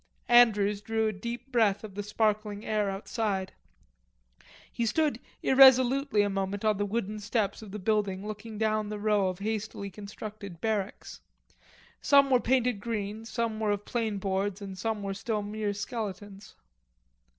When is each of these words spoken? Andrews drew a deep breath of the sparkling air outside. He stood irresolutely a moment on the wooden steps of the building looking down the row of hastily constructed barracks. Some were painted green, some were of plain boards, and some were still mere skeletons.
Andrews 0.29 0.81
drew 0.81 1.05
a 1.07 1.11
deep 1.13 1.51
breath 1.51 1.83
of 1.83 1.93
the 1.93 2.01
sparkling 2.01 2.65
air 2.65 2.89
outside. 2.89 3.53
He 4.71 4.87
stood 4.87 5.19
irresolutely 5.43 6.23
a 6.23 6.27
moment 6.31 6.65
on 6.65 6.79
the 6.79 6.87
wooden 6.87 7.19
steps 7.19 7.61
of 7.61 7.69
the 7.69 7.77
building 7.77 8.25
looking 8.25 8.57
down 8.57 8.89
the 8.89 8.97
row 8.97 9.27
of 9.27 9.37
hastily 9.37 9.91
constructed 9.91 10.59
barracks. 10.59 11.21
Some 12.01 12.31
were 12.31 12.39
painted 12.39 12.79
green, 12.81 13.25
some 13.25 13.59
were 13.59 13.69
of 13.69 13.85
plain 13.85 14.17
boards, 14.17 14.59
and 14.59 14.75
some 14.75 15.03
were 15.03 15.13
still 15.13 15.43
mere 15.43 15.71
skeletons. 15.71 16.55